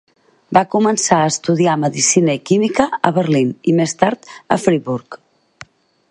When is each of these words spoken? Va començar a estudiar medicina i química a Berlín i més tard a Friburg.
Va 0.57 0.61
començar 0.75 1.17
a 1.25 1.27
estudiar 1.33 1.75
medicina 1.83 2.35
i 2.39 2.41
química 2.51 2.87
a 3.09 3.11
Berlín 3.19 3.53
i 3.73 3.77
més 3.81 3.93
tard 4.03 4.31
a 4.57 4.61
Friburg. 4.65 5.21